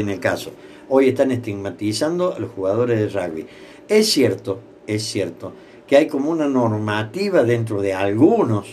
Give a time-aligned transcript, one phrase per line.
[0.00, 0.50] en el caso.
[0.88, 3.46] Hoy están estigmatizando a los jugadores de rugby.
[3.88, 5.52] Es cierto, es cierto,
[5.86, 8.66] que hay como una normativa dentro de algunos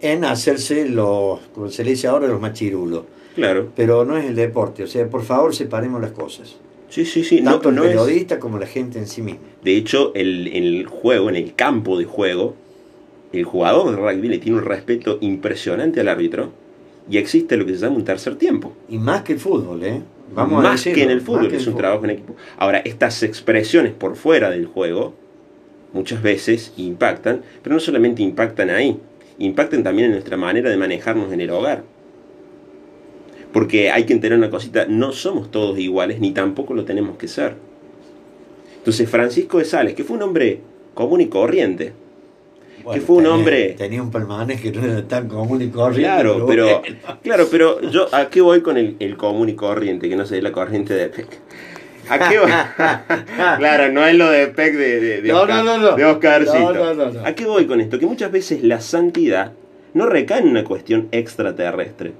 [0.00, 3.04] en hacerse los, como se le dice ahora, los machirulos.
[3.34, 3.70] Claro.
[3.76, 6.56] Pero no es el deporte, o sea, por favor separemos las cosas.
[6.90, 7.40] Sí, sí, sí.
[7.42, 9.40] Tanto no, el es- periodista como la gente en sí misma.
[9.64, 12.54] De hecho, el, en el juego, en el campo de juego,
[13.32, 16.50] el jugador de rugby le tiene un respeto impresionante al árbitro
[17.08, 18.74] y existe lo que se llama un tercer tiempo.
[18.90, 20.02] Y más que el fútbol, ¿eh?
[20.34, 21.78] Vamos más decirlo, que en el fútbol, que es un fútbol.
[21.78, 22.36] trabajo en equipo.
[22.56, 25.14] Ahora, estas expresiones por fuera del juego
[25.92, 28.98] muchas veces impactan, pero no solamente impactan ahí,
[29.38, 31.84] impactan también en nuestra manera de manejarnos en el hogar.
[33.52, 37.28] Porque hay que entender una cosita, no somos todos iguales ni tampoco lo tenemos que
[37.28, 37.56] ser.
[38.78, 40.60] Entonces Francisco de Sales, que fue un hombre
[40.94, 41.92] común y corriente,
[42.84, 45.68] Bueno, que fue un tenía- hombre- Tenía un palmarés que no era tan común y
[45.68, 46.02] corriente.
[46.02, 46.96] Claro, pero, bueno.
[47.22, 50.40] claro, pero yo a qué voy con el, el común y corriente, que no sé,
[50.42, 51.26] la corriente de PEC.
[52.08, 52.50] ¿A qué voy?
[53.58, 57.20] claro, no es lo de PEC de, de, de No, Oscar- no, de Oscarcito.
[57.24, 57.98] ¿A qué voy con esto?
[57.98, 59.52] Que muchas veces la santidad
[59.94, 62.12] no recae en una cuestión extraterrestre.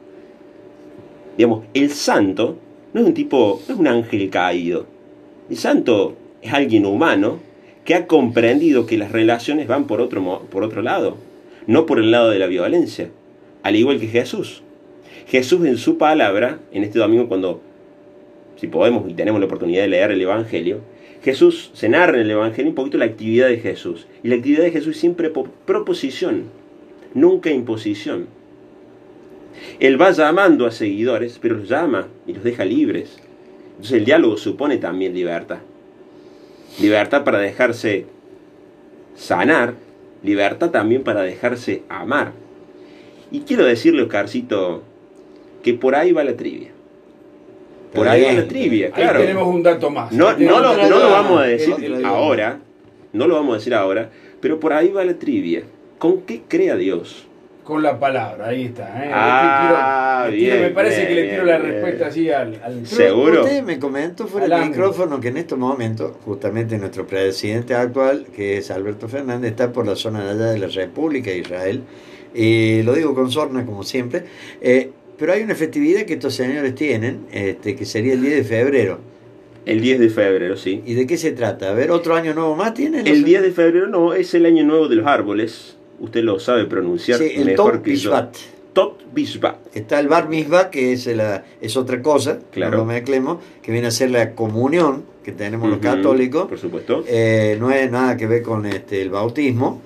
[1.36, 2.58] Digamos, el santo
[2.92, 4.86] no es un tipo, no es un ángel caído.
[5.50, 7.40] El santo es alguien humano
[7.84, 11.16] que ha comprendido que las relaciones van por otro, por otro lado,
[11.66, 13.10] no por el lado de la violencia,
[13.62, 14.62] al igual que Jesús.
[15.26, 17.60] Jesús en su palabra, en este domingo cuando,
[18.56, 20.80] si podemos y tenemos la oportunidad de leer el Evangelio,
[21.22, 24.06] Jesús se narra en el Evangelio un poquito la actividad de Jesús.
[24.24, 26.44] Y la actividad de Jesús es siempre po- proposición,
[27.14, 28.26] nunca imposición.
[29.78, 33.20] Él va llamando a seguidores, pero los llama y los deja libres.
[33.70, 35.58] Entonces el diálogo supone también libertad.
[36.80, 38.06] Libertad para dejarse
[39.16, 39.74] sanar,
[40.22, 42.32] libertad también para dejarse amar.
[43.30, 44.82] Y quiero decirle, Oscarcito,
[45.62, 46.70] que por ahí va la trivia.
[47.94, 49.20] Por ahí va la trivia, Ahí claro.
[49.20, 50.12] tenemos un dato más.
[50.12, 52.58] No, no, lo, no lo vamos a decir ahora,
[53.12, 55.62] no lo vamos a decir ahora, pero por ahí va la trivia.
[55.98, 57.26] ¿Con qué crea Dios?
[57.64, 59.04] Con la palabra, ahí está.
[59.04, 59.06] ¿eh?
[59.06, 61.70] Le Ah, tiro- le tiro- bien, me parece bien, que le bien, tiro la bien.
[61.72, 63.42] respuesta así al, al- ¿Seguro?
[63.44, 68.58] Usted me comentó fuera del micrófono que en estos momentos, justamente nuestro presidente actual, que
[68.58, 71.82] es Alberto Fernández, está por la zona de allá de la República de Israel.
[72.34, 74.24] Y lo digo con sorna, como siempre.
[74.60, 78.44] Eh, pero hay una festividad que estos señores tienen, este, que sería el 10 de
[78.44, 78.98] febrero.
[79.66, 80.82] El 10 de febrero, sí.
[80.84, 81.70] ¿Y de qué se trata?
[81.70, 83.06] A ver, ¿otro año nuevo más tienen?
[83.06, 85.76] El 10 de febrero no, es el año nuevo de los árboles.
[86.02, 88.12] Usted lo sabe pronunciar Sí, el mejor Top que yo.
[88.72, 89.56] Tot Bishvat.
[89.74, 92.72] Está el Bar Mitzvah, que es, la, es otra cosa, Claro.
[92.72, 96.48] no lo mezclemos, que viene a ser la comunión que tenemos los católicos.
[96.48, 97.04] Por supuesto.
[97.06, 99.80] Eh, no es nada que ver con este, el bautismo.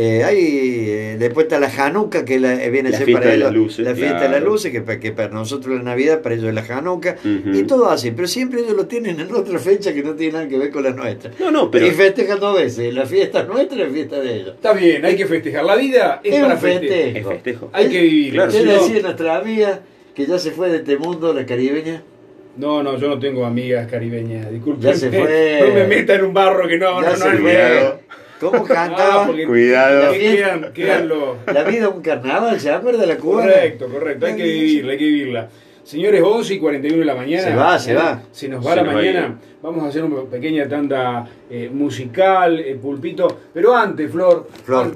[0.00, 0.38] Eh, hay,
[0.90, 3.36] eh, después está la Hanukkah, que la- eh, viene a La ser fiesta para de
[3.38, 4.46] ellos las luces, la fiesta de las claro.
[4.46, 7.16] luces, que, que para nosotros la Navidad, para ellos es la Hanukkah.
[7.24, 7.56] Ujú.
[7.58, 10.46] Y todo así, pero siempre ellos lo tienen en otra fecha que no tiene nada
[10.48, 11.32] que ver con la nuestra.
[11.40, 14.54] No, no, pero Y festejan dos veces, la fiesta nuestra y la fiesta de ellos.
[14.54, 15.64] Está bien, hay que festejar.
[15.64, 16.96] La vida es, Es para un festejar.
[16.98, 17.30] es festejo.
[17.30, 17.70] festejo.
[17.72, 18.32] Hay que vivir.
[18.34, 18.72] Claro, ¿Qué no.
[18.74, 19.80] decía nuestra amiga
[20.14, 22.04] que ya se fue de este mundo, la caribeña?
[22.56, 24.48] No, no, yo no tengo amigas caribeñas.
[24.50, 24.84] Disculpe.
[24.86, 25.58] Ya se fue.
[25.68, 27.98] No me meta en un barro que no, Ya no, se no es fue.
[28.40, 29.26] ¿Cómo Ah, cantaba?
[29.26, 30.12] porque Cuidado.
[30.12, 31.36] Quedan, quedan los...
[31.52, 33.52] La vida un carnaval, ¿se acuerda de la cubana?
[33.52, 34.26] Correcto, correcto.
[34.26, 35.48] Hay que vivirla, hay que vivirla.
[35.82, 37.42] Señores, 11 y 41 de la mañana.
[37.42, 38.22] Se va, se va.
[38.30, 39.38] Se nos va Se la nos va mañana.
[39.62, 43.26] Vamos a hacer una pequeña tanda eh, musical, eh, pulpito.
[43.54, 44.80] Pero antes, Flor, Flor.
[44.82, 44.86] antes